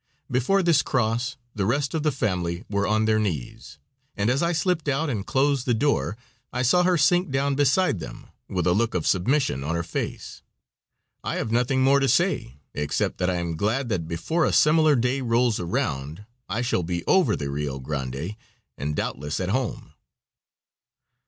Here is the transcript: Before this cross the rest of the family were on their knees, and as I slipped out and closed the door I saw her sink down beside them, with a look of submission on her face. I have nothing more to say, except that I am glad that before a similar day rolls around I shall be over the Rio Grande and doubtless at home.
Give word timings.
Before 0.31 0.63
this 0.63 0.81
cross 0.81 1.37
the 1.53 1.67
rest 1.67 1.93
of 1.93 2.01
the 2.01 2.11
family 2.11 2.65
were 2.67 2.87
on 2.87 3.05
their 3.05 3.19
knees, 3.19 3.77
and 4.17 4.31
as 4.31 4.41
I 4.41 4.51
slipped 4.51 4.87
out 4.89 5.11
and 5.11 5.23
closed 5.27 5.67
the 5.67 5.75
door 5.75 6.17
I 6.51 6.63
saw 6.63 6.81
her 6.81 6.97
sink 6.97 7.29
down 7.29 7.53
beside 7.53 7.99
them, 7.99 8.25
with 8.49 8.65
a 8.65 8.73
look 8.73 8.95
of 8.95 9.05
submission 9.05 9.63
on 9.63 9.75
her 9.75 9.83
face. 9.83 10.41
I 11.23 11.35
have 11.35 11.51
nothing 11.51 11.83
more 11.83 11.99
to 11.99 12.07
say, 12.07 12.61
except 12.73 13.19
that 13.19 13.29
I 13.29 13.35
am 13.35 13.55
glad 13.55 13.89
that 13.89 14.07
before 14.07 14.43
a 14.43 14.51
similar 14.53 14.95
day 14.95 15.21
rolls 15.21 15.59
around 15.59 16.25
I 16.49 16.63
shall 16.63 16.81
be 16.81 17.05
over 17.05 17.35
the 17.35 17.51
Rio 17.51 17.77
Grande 17.77 18.35
and 18.79 18.95
doubtless 18.95 19.39
at 19.39 19.49
home. 19.49 19.93